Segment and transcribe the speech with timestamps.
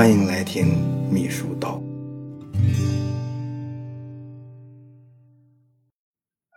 [0.00, 0.64] 欢迎来听
[1.12, 1.78] 秘书道。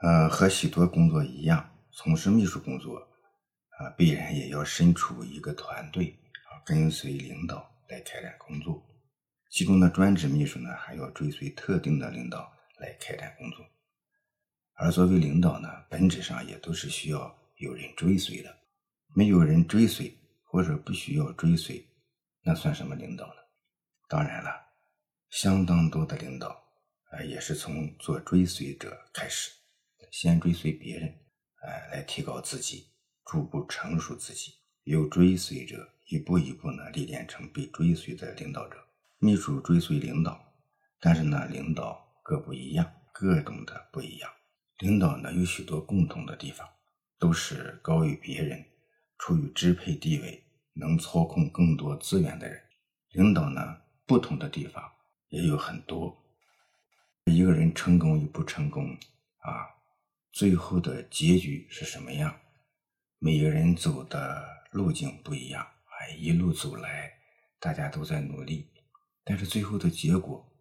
[0.02, 8.82] 呃，和许多工作一样，从事秘书工作啊，必然也要身处一个团队啊，跟随领导来开展工作。
[9.50, 12.50] 其中的专职秘书呢，还要追随特定的领导
[12.80, 13.66] 来开展工作。
[14.76, 18.56] 而作为领导呢，本质上也都是需要有人追随的。
[19.14, 21.86] 没有人追随，或者不需要追随，
[22.44, 23.42] 那算什么领导呢？
[24.10, 24.52] 当然了，
[25.30, 26.50] 相当多的领导
[27.12, 29.52] 啊，也是从做追随者开始。
[30.12, 31.10] 先追随别人，
[31.62, 32.92] 哎，来提高自己，
[33.26, 38.78] 逐步成熟自己，由追随者一步一步呢历练成被追随的领导者。
[39.18, 40.54] 秘书追随领导，
[41.00, 44.30] 但是呢，领导各不一样，各种的不一样。
[44.80, 46.68] 领导呢有许多共同的地方，
[47.18, 48.66] 都是高于别人，
[49.18, 50.43] 处于支配地位，
[50.74, 52.62] 能操控更多资源的人。
[53.12, 54.84] 领导呢不同的地方
[55.30, 56.18] 也有很多。
[57.26, 58.98] 一个人成功与不成功
[59.38, 59.70] 啊。
[60.32, 62.36] 最后的结局是什么样？
[63.20, 67.14] 每个人走的路径不一样，哎，一路走来，
[67.60, 68.68] 大家都在努力，
[69.24, 70.52] 但是最后的结果，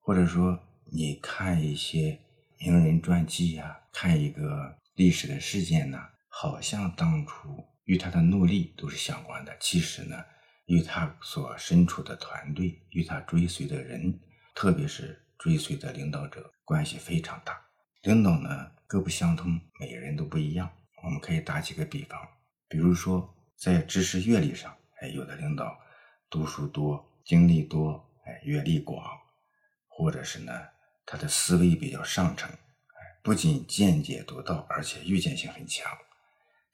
[0.00, 2.18] 或者说你看一些
[2.58, 5.98] 名人传记呀，看一个历史的事件呢，
[6.28, 10.24] 好像当初与他的努力都是相关的，其实呢，
[10.66, 14.18] 与他所身处的团队，与他追随的人，
[14.54, 17.60] 特别是追随的领导者，关系非常大。
[18.02, 18.70] 领导呢？
[18.86, 20.70] 各不相通，每个人都不一样。
[21.02, 22.20] 我们可以打几个比方，
[22.68, 25.76] 比如说在知识阅历上，哎，有的领导
[26.30, 29.02] 读书多、经历多，哎，阅历广，
[29.88, 30.52] 或者是呢，
[31.04, 35.90] 他的思维比较上乘，哎，不仅见解独到，而且预见性很强，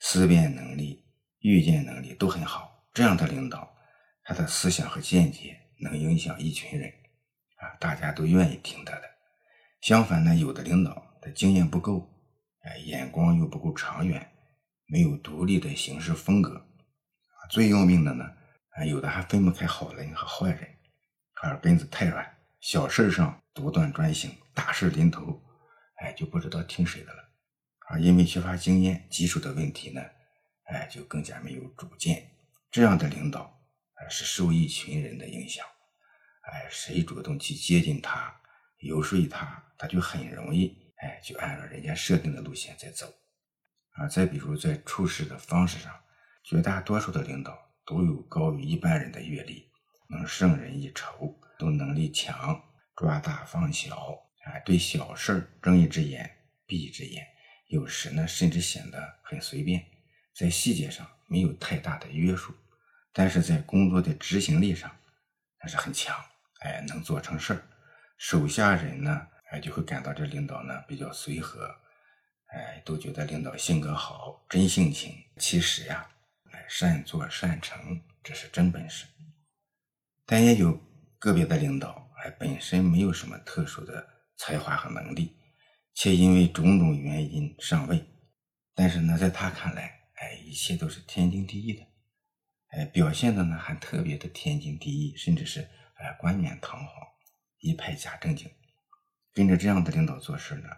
[0.01, 1.05] 思辨能力、
[1.39, 2.89] 预见能力都很好。
[2.93, 3.73] 这样的领导，
[4.25, 6.91] 他的思想和见解能影响一群人，
[7.57, 9.03] 啊，大家都愿意听他的。
[9.81, 11.07] 相反呢，有的领导。
[11.23, 12.11] 他经验不够，
[12.63, 14.27] 哎，眼光又不够长远，
[14.87, 18.25] 没有独立的行事风格，啊，最要命的呢，
[18.71, 20.67] 啊，有的还分不开好人和坏人，
[21.43, 22.27] 耳根子太软，
[22.61, 25.43] 小事上独断专行，大事临头，
[25.97, 27.23] 哎，就不知道听谁的了，
[27.91, 30.01] 啊，因为缺乏经验，棘手的问题呢，
[30.65, 32.31] 哎，就更加没有主见，
[32.71, 33.41] 这样的领导，
[33.95, 35.67] 啊，是受一群人的影响，
[36.43, 38.41] 哎，谁主动去接近他，
[38.79, 40.79] 游说他，他就很容易。
[41.03, 43.07] 哎，就按照人家设定的路线在走，
[43.93, 45.91] 啊，再比如在处事的方式上，
[46.45, 49.67] 绝大多数的领导都有高于一般人的阅历，
[50.11, 52.63] 能胜人一筹，都能力强，
[52.95, 53.97] 抓大放小，
[54.45, 56.31] 啊，对小事睁一只眼
[56.67, 57.27] 闭一只眼，
[57.71, 59.85] 有时呢甚至显得很随便，
[60.35, 62.53] 在细节上没有太大的约束，
[63.13, 64.91] 但是在工作的执行力上
[65.63, 66.15] 那是很强，
[66.61, 67.63] 哎，能做成事儿，
[68.19, 69.27] 手下人呢。
[69.53, 71.69] 哎，就会感到这领导呢比较随和，
[72.55, 75.13] 哎，都觉得领导性格好，真性情。
[75.39, 76.09] 其实呀，
[76.53, 79.07] 哎，善作善成，这是真本事。
[80.25, 80.81] 但也有
[81.19, 85.37] 个别的领导，哎，本身没有什么特殊的才华和能力，
[85.95, 88.05] 却因为种种原因上位。
[88.75, 91.87] 但是呢，在他看来，哎，一切都是天经地义的，
[92.69, 95.61] 哎，表现的呢还特别的天经地义，甚至是
[95.95, 96.89] 哎冠冕堂皇，
[97.59, 98.51] 一派假正经。
[99.33, 100.69] 跟着这样的领导做事呢，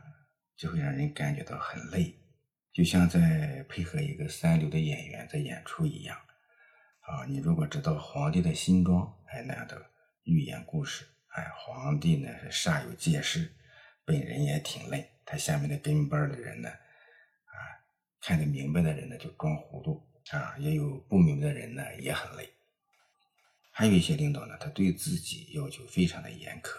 [0.57, 2.15] 就会让人感觉到很累，
[2.73, 6.17] 就像在配合一个三流的演员在演出一样。
[7.01, 9.91] 啊，你如果知道皇帝的新装，哎，那样的
[10.25, 13.55] 寓言故事，哎，皇帝呢是煞有介事，
[14.05, 17.55] 本人也挺累，他下面的跟班的人呢，啊，
[18.21, 22.49] 看得明白的人呢就装糊涂，啊，也有不明白的人呢也很累。
[23.71, 26.77] 还有一些领导呢，他对自己要求非常的严苛。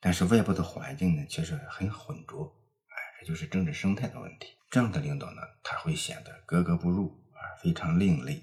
[0.00, 2.54] 但是外部的环境呢，却是很浑浊，
[2.88, 4.48] 哎，这就是政治生态的问题。
[4.70, 8.42] 这样的领导呢，他会显得格格不入，啊，非常另类，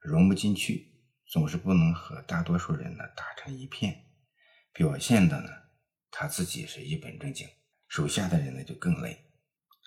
[0.00, 0.92] 融不进去，
[1.28, 4.04] 总是不能和大多数人呢打成一片。
[4.72, 5.48] 表现的呢，
[6.10, 7.48] 他自己是一本正经，
[7.88, 9.12] 手下的人呢就更累，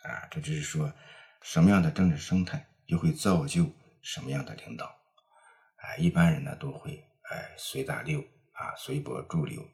[0.03, 0.93] 啊，这就是说，
[1.41, 3.71] 什么样的政治生态就会造就
[4.01, 8.19] 什么样的领导，啊，一般人呢都会哎随大流
[8.53, 9.67] 啊，随波逐流，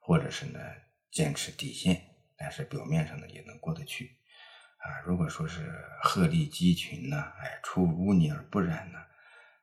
[0.00, 0.58] 或者是呢。
[1.14, 2.04] 坚持底线，
[2.36, 4.18] 但是表面上呢也能过得去，
[4.78, 8.98] 啊，如果说是鹤立鸡群呢，哎，出污泥而不染呢，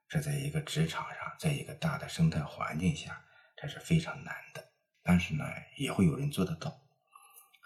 [0.08, 3.22] 这在一个职场上，在一个大的生态环境下，
[3.58, 4.71] 这是非常难的。
[5.04, 5.44] 但是呢，
[5.78, 6.70] 也会有人做得到，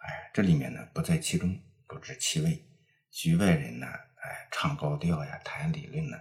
[0.03, 2.65] 哎，这里面呢不在其中，不知其味。
[3.11, 6.17] 局外人呢，哎，唱高调呀，谈理论呢，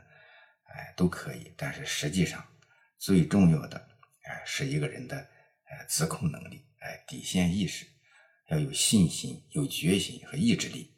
[0.64, 1.52] 哎，都可以。
[1.56, 2.44] 但是实际上，
[2.98, 3.88] 最重要的，
[4.22, 7.86] 哎，是一个人的呃自控能力，哎，底线意识，
[8.48, 10.96] 要有信心、有决心和意志力，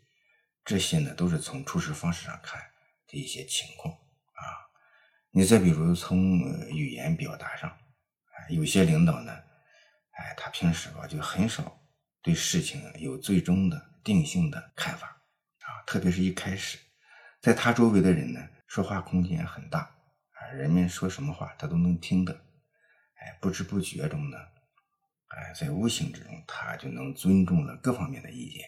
[0.65, 2.61] 这些呢都是从处事方式上看
[3.07, 4.69] 的一些情况啊。
[5.31, 7.75] 你再比如从语言表达上，
[8.51, 9.43] 有些领导呢，
[10.17, 11.81] 哎，他平时吧就很少
[12.23, 15.07] 对事情有最终的定性的看法
[15.61, 16.79] 啊，特别是一开始，
[17.41, 20.47] 在他周围的人呢，说话空间很大啊。
[20.55, 22.33] 人们说什么话，他都能听得，
[23.15, 24.39] 哎，不知不觉中呢，
[25.29, 28.65] 哎，在无形之中，他就能尊重了各方面的意见。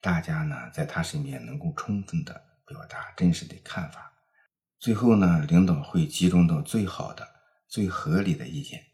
[0.00, 4.12] 大家呢，在他身边能够充分的表达真实的看法。
[4.78, 7.26] 最后呢，领导会集中到最好的、
[7.68, 8.84] 最合理的意见，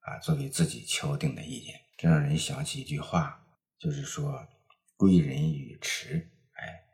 [0.00, 1.80] 啊，作为自己敲定的意见。
[1.96, 3.46] 这让人想起一句话，
[3.78, 4.46] 就是说
[4.96, 6.30] “贵人语迟”。
[6.54, 6.84] 哎，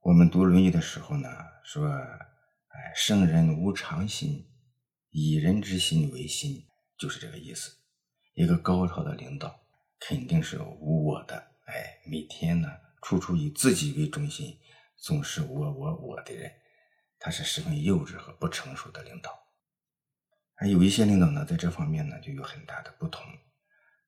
[0.00, 1.28] 我们读《论语》的时候呢，
[1.64, 1.90] 说。
[2.76, 4.50] 哎，圣人无常心，
[5.10, 6.66] 以人之心为心，
[6.98, 7.70] 就是这个意思。
[8.34, 9.60] 一个高超的领导
[10.00, 11.36] 肯定是无我的，
[11.66, 12.68] 哎，每天呢，
[13.00, 14.58] 处处以自己为中心，
[14.96, 16.52] 总是我我我的人，
[17.20, 19.43] 他是十分幼稚和不成熟的领导。
[20.56, 23.26] 还有一些领导呢，在这方面呢，就有很大的不同。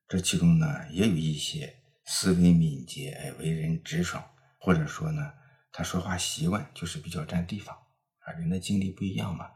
[0.08, 4.24] 这其中呢，也有一些思维敏捷，哎，为人直爽，
[4.60, 5.32] 或者说呢，
[5.72, 7.76] 他说话习惯就是比较占地方。
[8.20, 9.50] 啊，人的经历不一样嘛，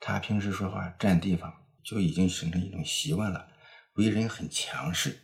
[0.00, 1.52] 他平时说话占地方，
[1.82, 3.48] 就已经形成一种习惯了，
[3.94, 5.18] 为人很强势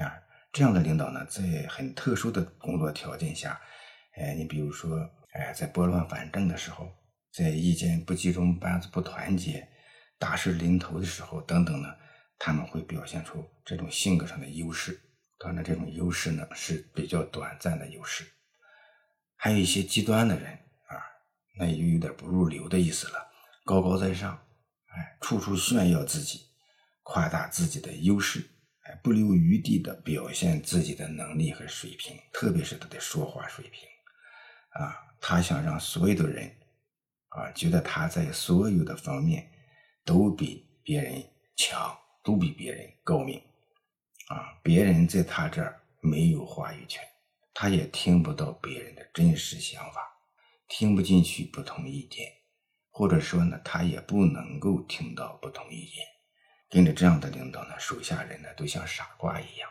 [0.00, 0.18] 啊。
[0.52, 3.60] 这样的领导呢，在很特殊的工作条件下，
[4.16, 4.98] 哎，你比如说，
[5.32, 6.90] 哎，在拨乱反正的时候，
[7.32, 9.68] 在意见不集中、班子不团结、
[10.18, 11.88] 大事临头的时候等等呢，
[12.38, 15.00] 他们会表现出这种性格上的优势。
[15.38, 18.24] 当然，这种优势呢是比较短暂的优势。
[19.36, 20.52] 还有一些极端的人
[20.88, 20.98] 啊。
[21.60, 23.28] 那也就有点不入流的意思了，
[23.64, 24.32] 高高在上，
[24.86, 26.46] 哎，处处炫耀自己，
[27.02, 28.48] 夸大自己的优势，
[28.82, 33.88] 哎，不留余地的表现自己的能力和水平，特别是他的说话水平，
[34.70, 36.48] 啊，他想让所有的人，
[37.30, 39.50] 啊，觉得他在所有的方面
[40.08, 41.22] 都比别人
[41.54, 41.94] 强，
[42.24, 43.38] 都比别人高明，
[44.28, 47.06] 啊，别人在他这儿没有话语权，
[47.52, 50.00] 他也听不到别人的真实想法。
[50.66, 52.32] 听不进去不同意见，
[52.90, 56.06] 或者说呢，他也不能够听到不同意见。
[56.70, 59.70] 跟着这样的领导呢，手下人呢都像傻瓜一样。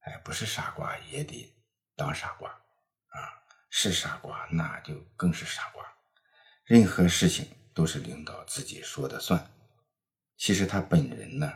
[0.00, 1.54] 哎，不是傻瓜也得
[1.94, 5.84] 当傻瓜啊，是傻瓜那就更是傻瓜。
[6.64, 9.50] 任何事情都是领导自己说的算。
[10.36, 11.52] 其实他本人呢，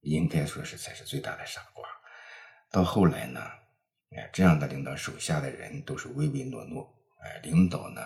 [0.00, 1.88] 应该说是才是最大的傻瓜。
[2.70, 3.40] 到后来呢，
[4.16, 6.92] 哎，这样的领导手下的人都是唯唯诺诺。
[7.22, 8.02] 哎，领导呢，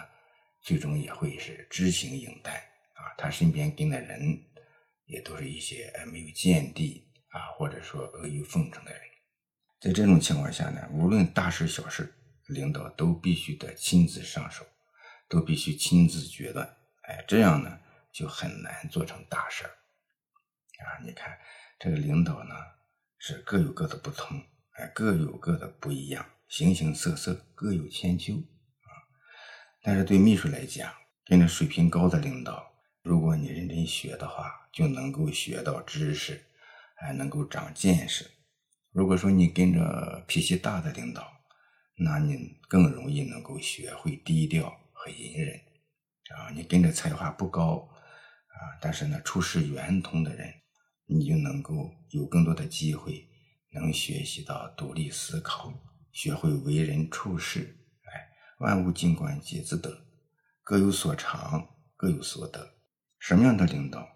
[0.60, 2.54] 最终也会是知行应担
[2.94, 3.16] 啊。
[3.16, 4.38] 他身边跟的人，
[5.06, 9.00] 也都是一些哎没有见地啊，或者说阿谀奉承的人。
[9.80, 12.14] 在这种情况下呢，无论大事小事，
[12.46, 14.64] 领导都必须得亲自上手，
[15.28, 16.76] 都必须亲自决断。
[17.08, 17.80] 哎，这样呢，
[18.12, 21.00] 就很难做成大事啊。
[21.02, 21.38] 你看，
[21.78, 22.54] 这个领导呢，
[23.18, 24.38] 是各有各的不同，
[24.72, 28.92] 哎，各有各的不一样，形形色色，各有千秋啊。
[29.82, 30.92] 但是对秘书来讲，
[31.24, 36.44] 跟着水平高的领导，如果你认真学的话，就能够学到知识，
[36.94, 38.30] 还能够长见识。
[38.92, 41.32] 如果说你跟着脾气大的领导，
[41.96, 45.58] 那你更容易能够学会低调和隐忍。
[46.34, 47.88] 啊，你跟着才华不高，
[48.48, 50.52] 啊，但是呢处事圆通的人，
[51.06, 53.28] 你就能够有更多的机会，
[53.70, 55.72] 能学习到独立思考，
[56.12, 57.76] 学会为人处事。
[58.04, 60.04] 哎万物尽观皆自得，
[60.62, 62.74] 各有所长，各有所得。
[63.18, 64.08] 什么样的领导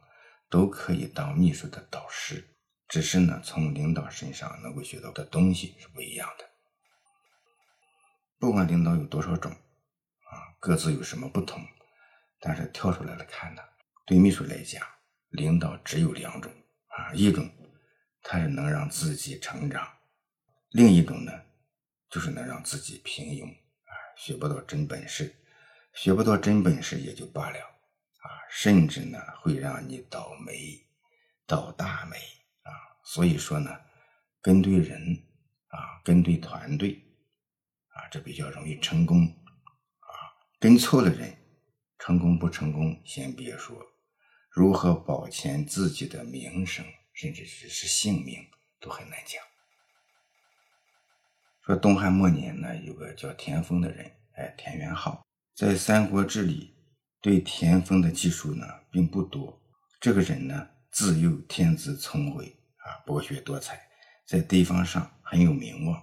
[0.50, 2.56] 都可以当秘书的导师，
[2.88, 6.44] 只是呢，从领导身上能够学到的东西是不一样的。
[8.38, 11.64] 不管领导有多少种，啊，各自有什么不同，
[12.44, 13.62] 但是跳出来了看呢，
[14.04, 14.84] 对秘书来讲，
[15.30, 16.52] 领导只有两种
[16.88, 17.48] 啊，一种
[18.20, 19.88] 他是能让自己成长，
[20.70, 21.32] 另一种呢，
[22.10, 23.94] 就是能让自己平庸啊。
[24.16, 25.32] 学不到真本事，
[25.94, 30.84] 学不到真本事也就罢了啊，甚至呢会让你倒霉，
[31.46, 32.16] 倒大霉
[32.62, 32.70] 啊。
[33.04, 33.70] 所以说呢，
[34.40, 35.00] 跟对人
[35.68, 37.00] 啊，跟对团队
[37.88, 40.10] 啊，这比较容易成功啊。
[40.58, 41.34] 跟错了人，
[42.04, 43.80] 成功不成功先别说，
[44.50, 48.44] 如何保全自己的名声，甚至是是性命，
[48.80, 49.40] 都很难讲。
[51.64, 56.74] 说东汉末年呢，有个叫田丰的人，哎，田元昊，在《三国志》里
[57.20, 59.62] 对田丰的记述呢并不多。
[60.00, 63.80] 这个人呢，自幼天资聪慧啊，博学多才，
[64.26, 66.02] 在地方上很有名望。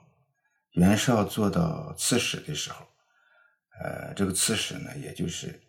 [0.71, 2.87] 袁绍做到刺史的时候，
[3.83, 5.61] 呃，这个刺史呢，也就是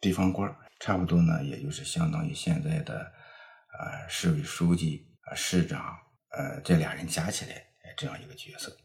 [0.00, 3.12] 地方官差不多呢，也就是相当于现在的
[3.78, 5.96] 呃市委书记啊、市长，
[6.30, 8.76] 呃，这俩人加起来这样一个角色。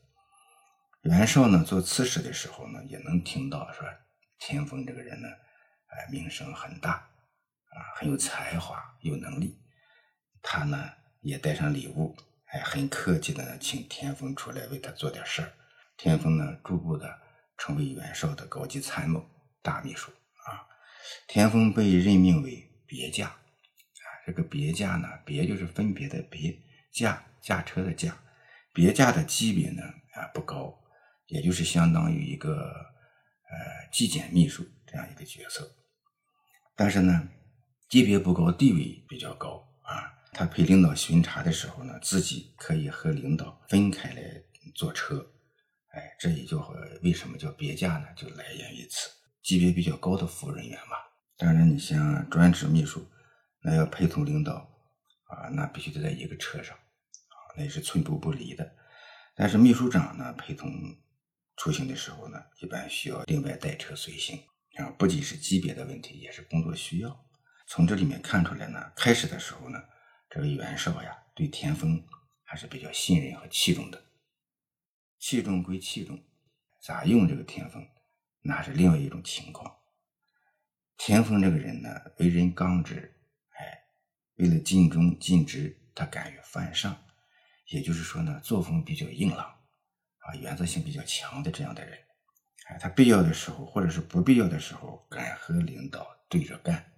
[1.04, 3.86] 袁绍呢做刺史的时候呢，也能听到说
[4.40, 5.28] 田丰这个人呢，
[5.88, 9.60] 哎，名声很大，啊，很有才华，有能力。
[10.42, 10.90] 他呢
[11.22, 12.16] 也带上礼物，
[12.46, 15.52] 哎，很客气的呢请田丰出来为他做点事儿。
[15.98, 17.20] 田丰呢逐步的
[17.58, 19.24] 成为袁绍的高级参谋、
[19.62, 20.12] 大秘书
[20.46, 20.66] 啊。
[21.28, 26.58] 田丰被任命为别驾，啊，这个别驾呢，别就是分别的别，
[26.92, 28.18] 驾驾车的驾，
[28.74, 30.78] 别驾的级别呢啊不高。
[31.28, 35.66] 也就是相当于一个呃纪检秘书这样一个角色，
[36.76, 37.30] 但是呢，
[37.88, 40.12] 级别不高，地位比较高啊。
[40.34, 44.22] 他陪领导巡查的时候呢，自己可以和领导分开来
[44.76, 45.26] 坐车，
[45.94, 46.60] 哎，这也就
[47.02, 48.08] 为什么叫别驾呢？
[48.14, 49.10] 就来源于此。
[49.42, 50.96] 级别比较高的服务人员嘛。
[51.38, 53.08] 当然，你像专职秘书，
[53.64, 54.54] 那要陪同领导
[55.26, 58.76] 啊，那必须得在一个车上啊，那也是寸步不离的。
[59.36, 60.72] 但是秘书长呢，陪同。
[61.58, 64.40] 出行的时候呢，一般需要另外带车随行
[64.78, 67.26] 啊，不仅是级别的问题，也是工作需要。
[67.68, 69.78] 从这里面看出来呢，开始的时候呢，
[70.28, 72.04] 这个袁绍呀，对田丰
[72.44, 74.02] 还是比较信任和器重的。
[75.20, 76.20] 器重归器重，
[76.82, 77.86] 咋用这个田丰，
[78.42, 79.76] 那是另外一种情况。
[80.98, 83.16] 田丰这个人呢，为人刚直，
[83.60, 83.80] 哎，
[84.36, 86.96] 为了尽忠尽职，他敢于犯上，
[87.68, 89.58] 也就是说呢，作风比较硬朗。
[90.24, 91.98] 啊，原则性比较强的这样的人，
[92.68, 96.94] 哎，他必要的时候或者是不必要的时候，敢和领导对着干，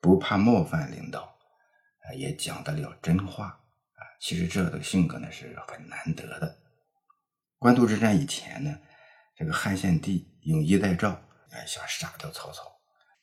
[0.00, 6.58] 不怕冒犯领导，啊，也讲得了真话，啊，其实这样的性格呢是很难得的。
[7.60, 8.76] 官渡之战以前呢，
[9.36, 11.10] 这个汉献帝用衣带诏，
[11.50, 12.62] 哎，想杀掉曹操，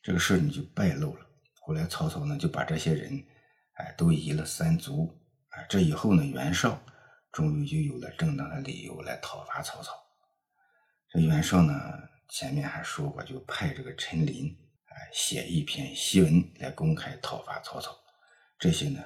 [0.01, 1.25] 这个事呢就败露了。
[1.61, 3.23] 后来曹操呢就把这些人，
[3.73, 5.17] 哎，都移了三族，
[5.49, 6.81] 啊，这以后呢，袁绍。
[7.31, 9.93] 终于就有了正当的理由来讨伐曹操。
[11.07, 11.73] 这袁绍呢，
[12.27, 14.53] 前面还说过，就派这个陈琳，
[14.87, 17.97] 哎，写一篇檄文来公开讨伐曹操。
[18.59, 19.01] 这些呢，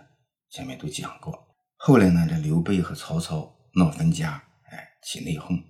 [0.49, 1.55] 前面都讲过。
[1.75, 5.63] 后来呢，这刘备和曹操闹分家，哎，起内讧。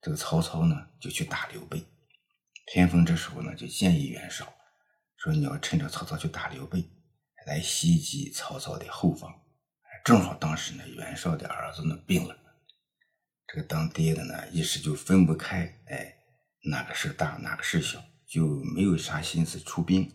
[0.00, 1.84] 这个曹操呢，就去打刘备。
[2.66, 4.52] 田丰这时候呢，就建议袁绍
[5.16, 6.88] 说：“你要趁着曹操去打刘备，
[7.46, 9.42] 来袭击曹操的后方。”
[10.04, 12.36] 正好当时呢，袁绍的儿子呢病了，
[13.46, 16.14] 这个当爹的呢一时就分不开，哎，
[16.70, 20.10] 哪个事大哪个事小，就没有啥心思出兵。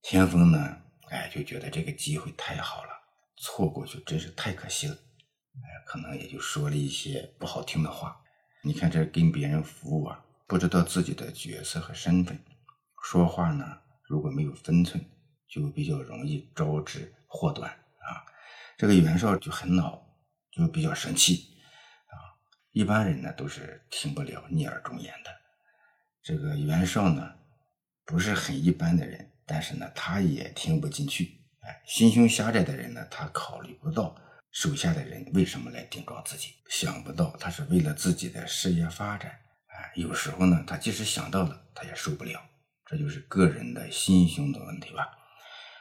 [0.00, 2.90] 田丰呢，哎，就觉得这个机会太好了，
[3.36, 8.21] 错过去真是太可惜了，哎，可能也就说了一些不好听的话。
[8.64, 12.38] 你看这跟别人服务啊，不知道自己的角色和身份，
[13.02, 15.04] 说话呢如果没有分寸，
[15.48, 18.22] 就比较容易招致祸端啊。
[18.76, 20.06] 这个袁绍就很恼，
[20.52, 21.56] 就比较生气
[22.06, 22.38] 啊。
[22.70, 25.30] 一般人呢都是听不了逆耳忠言的。
[26.22, 27.34] 这个袁绍呢
[28.04, 31.40] 不是很一般的人，但是呢他也听不进去。
[31.62, 34.16] 哎，心胸狭窄的人呢，他考虑不到
[34.52, 39.30] 手下的人为什么来顶撞自己，想不到他是为了自己的事业发展。
[39.66, 42.40] 哎，有时候呢，他即使想到了，他也受不了。
[42.86, 45.08] 这就是个人的心胸的问题吧。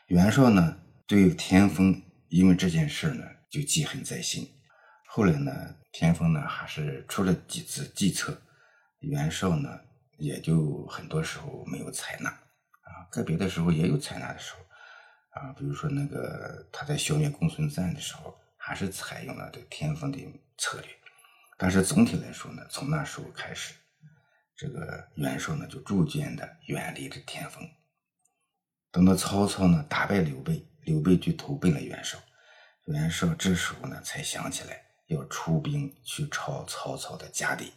[0.08, 2.02] 袁绍呢对田丰。
[2.32, 4.50] 因为这件事呢，就记恨在心。
[5.06, 5.52] 后来呢，
[5.92, 8.42] 田丰呢还是出了几次计策，
[9.00, 9.82] 袁绍呢
[10.18, 14.62] 也就很多时候没有采纳啊，个别的时候也有采纳的时候
[15.32, 20.20] 啊，比如说那个他在消灭公孙瓒的时候，还是采用了这田丰的
[20.58, 20.90] 策略。
[21.58, 23.74] 但是总体来说呢，从那时候开始，
[24.56, 27.68] 这个袁绍呢就逐渐的远离着田丰。
[28.92, 30.66] 等到曹操呢打败刘备。
[30.84, 32.18] 刘备就投奔了袁绍，
[32.88, 37.72] 袁绍这时候呢才想起来要出兵去抄曹操的家底。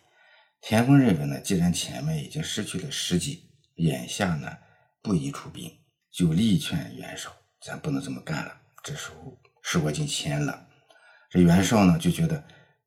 [0.63, 4.57] 田丰认为呢，既然前面已经失去了时机，眼下呢
[5.03, 5.71] 不宜出兵，
[6.11, 8.59] 就力劝袁绍，咱不能这么干了。
[8.83, 10.67] 这时候事过境迁了，
[11.35, 12.41] 这袁绍呢就觉得，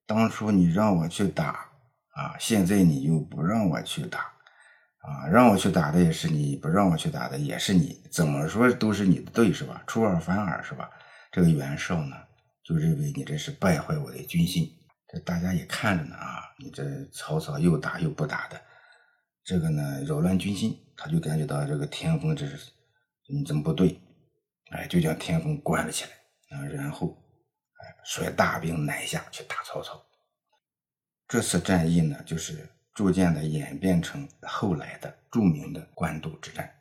[0.06, 1.70] 当初你让我去打
[2.16, 4.20] 啊，现在你又不让我去打。
[5.01, 9.84] 啊，让我去打的也是你，不让我去打的也是你，怎么说都是你的对，是吧？
[9.86, 10.89] 出尔反尔，是吧？
[11.30, 12.16] 这个袁绍呢，
[12.63, 14.66] 就认为你这是败坏我的军心，
[15.12, 18.62] 这大家也看着呢啊，你这曹操又打又不打的，
[19.44, 22.58] 这个呢扰乱军心，他就感觉到这个田丰这是
[23.27, 24.01] 你怎么不对，
[24.72, 26.58] 哎，就将田丰关了起来。
[26.58, 27.18] 啊，然后
[28.03, 30.03] 率大兵南下去打曹操。
[31.27, 36.74] 这次战役呢，就是逐渐的演变成后来的著名的官渡之战。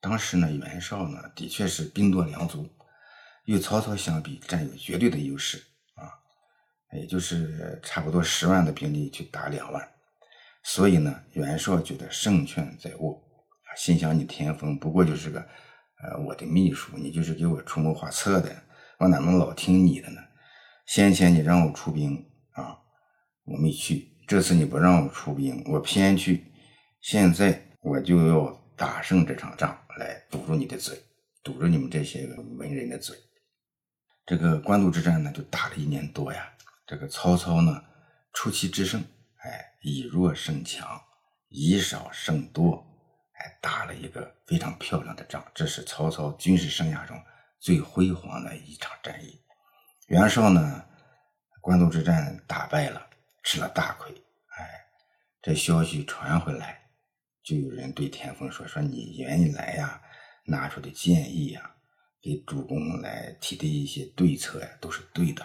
[0.00, 2.68] 当时呢，袁绍呢的确是兵多粮足，
[3.44, 5.62] 与曹操相比占有绝对的优势
[5.94, 6.10] 啊，
[6.92, 9.88] 也就是差不多十万的兵力去打两万，
[10.64, 13.22] 所以呢，袁绍觉得胜券在握
[13.62, 15.40] 啊，心想你田丰不过就是个
[16.02, 18.52] 呃我的秘书，你就是给我出谋划策的，
[19.02, 20.20] 我哪能老听你的呢？
[20.86, 22.78] 先前你让我出兵啊，
[23.44, 26.52] 我没去，这次你不让我出兵，我偏去，
[27.00, 29.76] 现在我就要打胜这场仗。
[29.98, 30.96] 来堵住你的嘴，
[31.42, 33.14] 堵住你们这些文人的嘴。
[34.24, 36.50] 这个官渡之战呢，就打了一年多呀。
[36.86, 37.82] 这个曹操呢，
[38.32, 39.02] 出奇制胜，
[39.38, 40.88] 哎，以弱胜强，
[41.48, 42.86] 以少胜多，
[43.32, 45.44] 哎，打了一个非常漂亮的仗。
[45.52, 47.20] 这是曹操军事生涯中
[47.62, 49.40] 最辉煌的一场战役。
[50.08, 50.84] 袁绍呢，
[51.60, 53.08] 官渡之战打败了，
[53.44, 54.10] 吃了大亏。
[54.58, 54.84] 哎，
[55.40, 56.80] 这消息传回来。
[57.44, 60.02] 就有人对田丰说：“说你原来呀
[60.44, 61.76] 拿出的建议呀，
[62.20, 65.44] 给主公来提的一些对策呀，都是对的。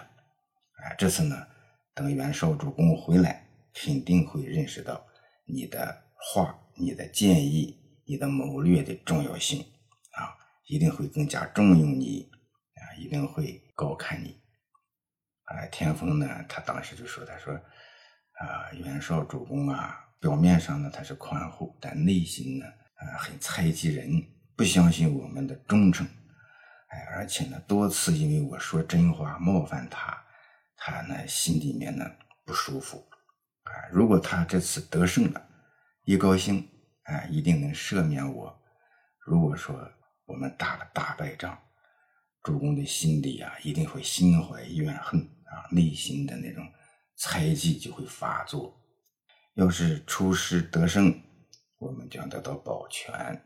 [0.82, 1.46] 哎，这次呢，
[1.94, 5.06] 等袁绍主公回来，肯定会认识到
[5.44, 9.64] 你的话、你的建议、你的谋略的重要性，
[10.68, 12.30] 一定会更加重用你
[12.74, 14.40] 啊，一定会高看你。”
[15.50, 24.20] 哎，田丰呢，他当时就说：“他说啊，袁绍主公啊。”表面上呢，他是宽厚，但内心呢，啊，很猜忌人，
[24.56, 26.04] 不相信我们的忠诚，
[26.88, 30.20] 哎，而且呢，多次因为我说真话冒犯他，
[30.76, 32.04] 他呢心里面呢
[32.44, 33.08] 不舒服，
[33.62, 35.48] 啊，如果他这次得胜了，
[36.04, 36.68] 一高兴，
[37.04, 38.60] 啊，一定能赦免我。
[39.20, 39.88] 如果说
[40.28, 41.58] 我们打了大败仗，
[42.42, 46.70] 主公的心里啊，一定会心怀怨恨啊，内心的那种
[47.16, 48.78] 猜忌就会发作。
[49.54, 51.18] 要是出师得胜，
[51.78, 53.42] 我们将得到保全。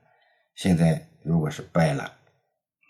[0.57, 2.19] 现在如果是败了，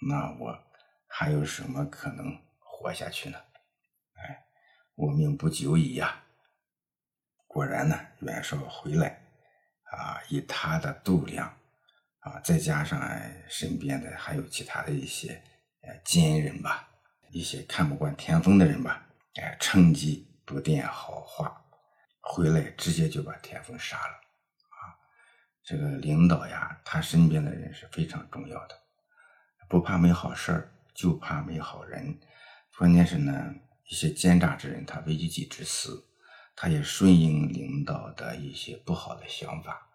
[0.09, 0.59] 那我
[1.07, 3.38] 还有什么可能活下去呢？
[4.14, 4.42] 哎，
[4.94, 6.24] 我命不久矣呀！
[7.46, 9.22] 果然呢，袁绍回来
[9.85, 11.55] 啊，以他的度量
[12.22, 13.00] 啊，再加上
[13.48, 15.42] 身边的还有其他的一些
[15.82, 16.88] 呃奸人吧，
[17.30, 21.58] 一些看不惯田丰的人吧，哎，趁机不垫好话。
[22.20, 24.14] 回来直接就把田丰杀了，
[24.68, 24.94] 啊，
[25.64, 28.80] 这个领导呀，他身边的人是非常重要的，
[29.68, 32.16] 不怕没好事儿，就怕没好人。
[32.78, 33.52] 关键是呢，
[33.90, 36.06] 一些奸诈之人，他为一己之私，
[36.54, 39.88] 他也顺应领导的一些不好的想法，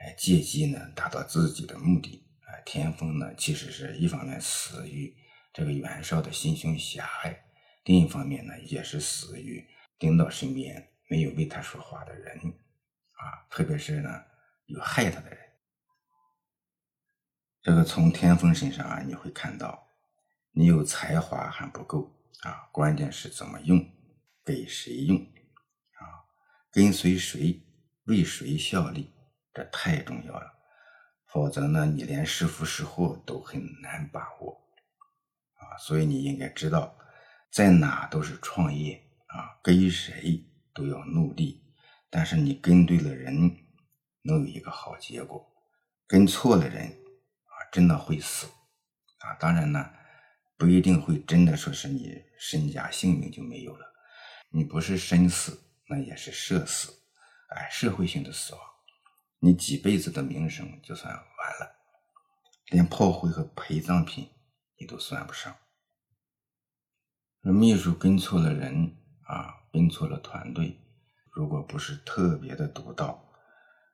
[0.00, 2.26] 哎，借机呢达到自己的目的。
[2.46, 5.14] 哎，田丰呢，其实是一方面死于
[5.52, 7.44] 这个袁绍的心胸狭隘，
[7.84, 9.66] 另一方面呢，也是死于
[9.98, 10.88] 领导身边。
[11.12, 14.22] 没有为他说话的人，啊，特别是呢
[14.66, 15.38] 有害他的人，
[17.60, 19.88] 这个从田丰身上啊，你会看到，
[20.52, 23.84] 你有才华还不够啊，关键是怎么用，
[24.44, 26.30] 给谁用，啊，
[26.70, 27.60] 跟随谁，
[28.04, 29.12] 为谁效力，
[29.52, 30.52] 这太重要了，
[31.26, 34.60] 否则呢，你连是福是祸都很难把握，
[35.54, 36.96] 啊，所以你应该知道，
[37.50, 40.46] 在哪都是创业啊，跟谁。
[40.72, 41.60] 都要努力，
[42.08, 43.34] 但是你跟对了人，
[44.22, 45.44] 能有一个好结果；
[46.06, 48.46] 跟错了人，啊，真的会死，
[49.18, 49.90] 啊，当然呢，
[50.56, 53.84] 不一定会真的说是你身家性命就没有了，
[54.50, 56.92] 你不是身死，那也是社死，
[57.48, 58.62] 哎，社会性的死亡，
[59.40, 61.24] 你几辈子的名声就算完
[61.58, 61.76] 了，
[62.70, 64.30] 连炮灰和陪葬品
[64.78, 65.56] 你都算不上。
[67.40, 69.58] 秘书跟错了人啊。
[69.72, 70.76] 跟错了团队，
[71.32, 73.24] 如果不是特别的独到，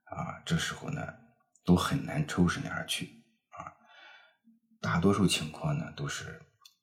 [0.04, 1.02] 啊，这时候呢，
[1.66, 3.76] 都很难抽身而去啊。
[4.80, 6.40] 大多数情况呢，都是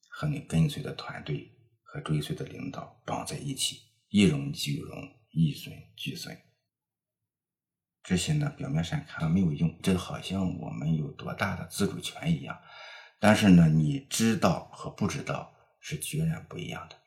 [0.08, 4.96] 和你跟随的团队和追随的领导绑在一起，一荣俱荣，
[5.32, 6.40] 一损俱损。
[8.04, 12.60] 这些呢，表面上看没有用，这好像我们有多大的自主权一样。
[13.18, 16.98] 但是呢，你知道和不知道是截然不一样的。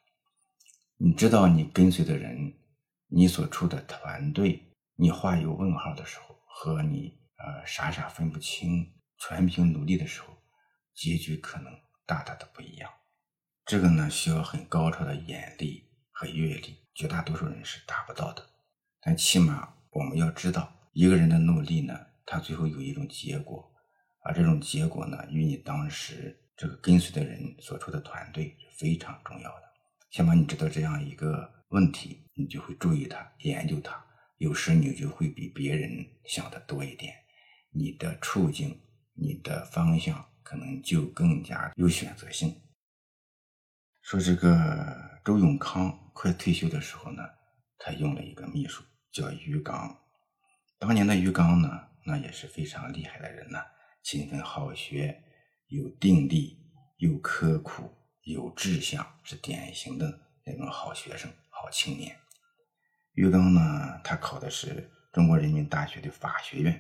[0.97, 2.55] 你知道你跟随的人，
[3.09, 10.29] 你所处的团队，你画有问号的时候，和你呃傻傻分不清、全凭努力的时候，
[10.95, 11.71] 结局可能
[12.07, 12.91] 大大的不一样。
[13.67, 18.43] 这个呢，需要很高超的眼力和阅历，绝大多数人是达不到的。
[19.03, 23.71] 但起码我们要知道，一个人的努力呢，他最后有一种结果，
[24.25, 29.63] 而这种结果呢，与你当时这个跟随的人所处的团队是非常重要的。
[30.11, 34.03] 起码你知道这样一个问题，你就会注意它，研究它。
[34.39, 35.91] 有时你就会比别人
[36.25, 37.13] 想的多一点，
[37.73, 38.81] 你的处境、
[39.13, 42.57] 你的方向可能就更加有选择性。
[44.01, 47.23] 说这个周永康快退休的时候呢，
[47.77, 48.83] 他用了一个秘书
[49.13, 49.95] 叫于刚。
[50.79, 51.69] 当年的于刚呢，
[52.05, 53.59] 那也是非常厉害的人呢，
[54.03, 55.23] 勤奋好学，
[55.69, 56.59] 有定力，
[56.99, 57.91] 又刻苦，
[58.23, 62.15] 有志向，是典型的那种好学生、好青年。
[63.15, 66.79] 于刚呢，他考的是中国人民大学的法学院，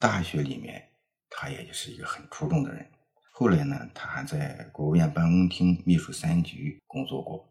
[0.00, 0.90] 大学里面
[1.30, 2.90] 他也是一个很出众的人。
[3.30, 7.48] 后来呢，他还在国务院办公厅秘书三局工作过。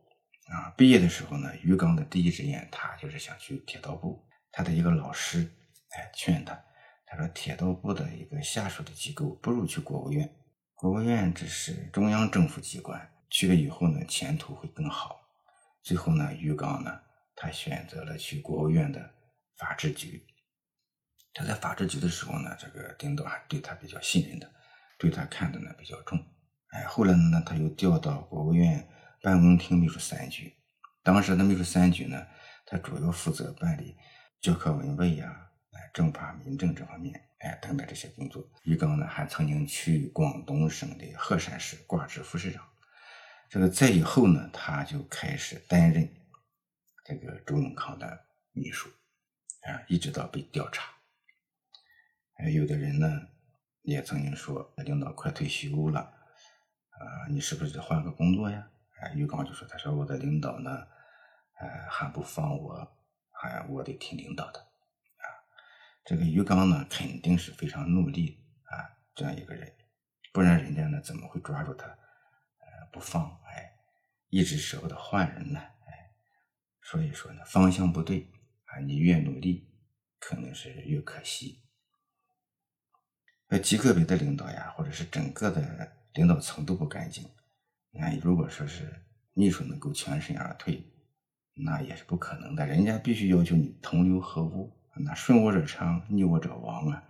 [0.50, 4.22] 啊，毕业的时候呢，于刚的第一志愿他就是想去铁道部。
[4.52, 5.50] 他的一个老师，
[5.90, 6.62] 哎，劝他，
[7.06, 10.30] 他说铁道部的一个下属的机构不如去国务院，
[10.76, 15.22] 国务院这是中央政府机关，去了以后呢，前途会更好。
[15.84, 17.00] 最后呢，于刚呢，
[17.36, 19.14] 他选择了去国务院的
[19.58, 20.26] 法制局。
[21.34, 24.52] 他在法制局的时候呢，这个领导还对他比较信任的。
[24.98, 26.24] 对他看的呢比较重，
[26.70, 28.88] 哎，后来呢，他又调到国务院
[29.24, 30.54] 办公厅秘书三局。
[31.02, 32.28] 当时的秘书三局呢，
[32.68, 33.98] 他主要负责办理
[34.42, 38.46] 教科文卫呀、哎政法民政这方面，哎等等这些工作。
[38.64, 42.68] 于刚呢，还曾经去广东省的鹤山市挂职副市长。
[43.50, 46.10] 这个在以后呢，他就开始担任
[47.06, 48.90] 这个周永康的秘书，
[49.62, 50.92] 啊，一直到被调查。
[52.38, 53.28] 哎，有的人呢。
[53.84, 58.70] 也曾经说，领导快退休了，啊，你是不是得换个工作呀？
[59.00, 60.70] 哎，于刚就说，他说我的领导呢，
[61.60, 62.88] 呃，还不放我，
[63.50, 65.26] 哎我得听领导的，啊，
[66.06, 68.74] 这个于刚呢，肯定是非常努力啊，
[69.16, 69.74] 这样一个人，
[70.32, 73.42] 不然人家呢怎么会抓住他，呃，不放？
[73.46, 73.74] 哎，
[74.30, 75.60] 一直舍不得换人呢？
[75.60, 76.14] 哎，
[76.82, 78.32] 所以说呢，方向不对
[78.66, 79.68] 啊，你越努力，
[80.20, 81.64] 可能是越可惜。
[83.48, 87.30] 那，极个别的领导呀，或者是整个的领导层都不干净。
[87.92, 90.82] 那如果说是秘书能够全身而退，
[91.54, 92.66] 那也是不可能的。
[92.66, 94.72] 人家必须要求你同流合污，
[95.06, 97.04] 那顺我者昌，逆我者亡啊！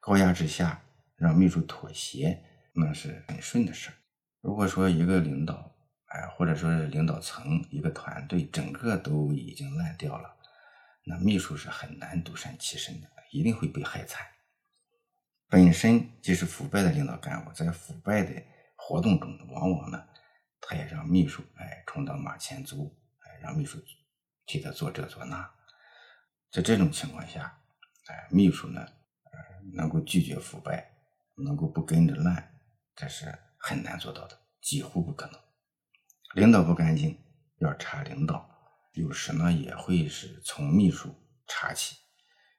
[0.00, 0.82] 高压之下
[1.16, 2.42] 让秘书妥协，
[2.74, 3.90] 那是很顺的事
[4.40, 5.74] 如果说一个领导，
[6.06, 10.36] 哎，或者说是领导层一个团队，整个都已经烂掉了，
[11.06, 14.26] 那秘书是很难独善其身的，一定会被害惨。
[15.48, 18.42] 本身即是腐败的领导干部，在腐败的
[18.76, 20.04] 活动中，往往呢，
[20.60, 22.94] 他也让秘书哎充当马前卒，
[23.44, 23.78] 让秘书
[24.46, 25.48] 替他做这做那。
[26.50, 27.60] 在这种情况下，
[28.06, 29.38] 哎秘书呢，呃
[29.74, 30.90] 能够拒绝腐败，
[31.36, 32.58] 能够不跟着烂，
[32.96, 35.38] 这是很难做到的，几乎不可能。
[36.34, 37.18] 领导不干净，
[37.58, 38.50] 要查领导，
[38.94, 41.14] 有时呢也会是从秘书
[41.46, 41.96] 查起。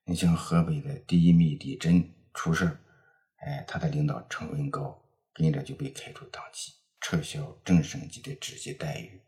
[0.03, 2.13] 你像河北的第一秘李真。
[2.37, 2.77] 出事
[3.37, 5.01] 哎，他的领导成文高
[5.33, 9.21] 跟着就被开除党籍，撤销正省级的直接待遇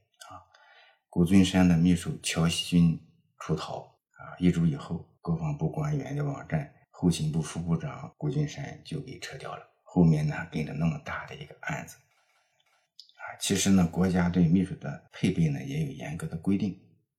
[1.09, 2.99] 谷俊山的秘书乔锡军
[3.39, 3.79] 出逃
[4.11, 9.65] 啊，一周以后，国防部官员的网站，后勤部副部长谷俊山就给撤掉了。
[9.83, 16.73] 后面呢，跟着那么大的一个案子啊，其实呢，国家对秘书的配备呢也有严格的规定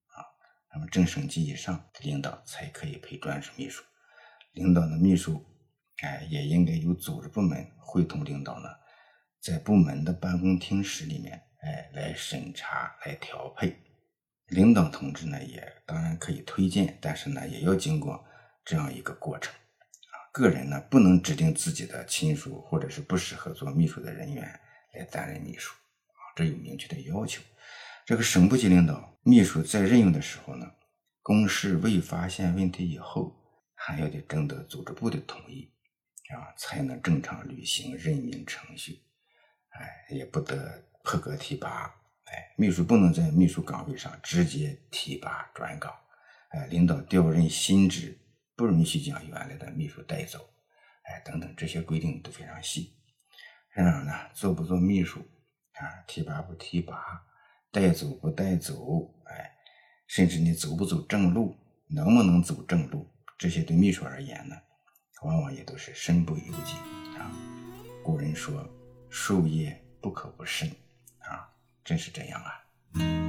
[0.09, 0.23] 啊，
[0.73, 3.83] 那么正省级以上领导才可以配专属秘书，
[4.53, 5.45] 领导的秘书。
[6.03, 8.69] 哎，也应该由组织部门会同领导呢，
[9.41, 13.77] 在部门的办公厅室里面，哎，来审查、来调配。
[14.49, 18.25] 领导同志呢，也当然可以推荐，但是呢，也要经过
[18.65, 19.53] 这样一个过程。
[19.53, 24.61] 啊，个人呢，不能指定自己的亲属或者是不适合做秘书的人员
[24.95, 25.75] 来担任秘书。
[25.75, 27.43] 啊，这有明确的要求。
[28.07, 30.71] 这个省部级领导秘书在任用的时候呢，
[31.23, 33.37] 公示未发现问题以后，
[33.75, 35.73] 还要得征得组织部的同意。
[36.31, 39.03] 啊，才能正常履行任命程序，
[39.71, 41.91] 哎，也不得破格提拔，
[42.25, 45.91] 哎，秘书不能在秘书岗位上直接提拔转岗，
[46.51, 48.19] 哎，领导调任新职
[48.55, 50.39] 不允许将原来的秘书带走，
[51.05, 52.95] 哎，等等这些规定都非常细。
[53.71, 55.21] 然而呢，做不做秘书
[55.77, 57.25] 啊，提拔不提拔，
[57.73, 59.53] 带走不带走，哎，
[60.09, 61.57] 甚至你走不走正路，
[61.89, 64.55] 能不能走正路，这些对秘书而言呢？
[65.23, 66.75] 往往也都是身不由己
[67.19, 67.33] 啊！
[68.05, 68.69] 古人说
[69.09, 70.71] ：“术业不可不慎！”
[71.89, 73.28] 真是这样啊！